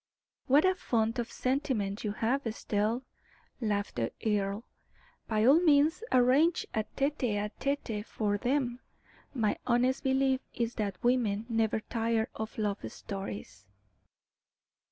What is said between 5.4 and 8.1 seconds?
all means, arrange a tete a tete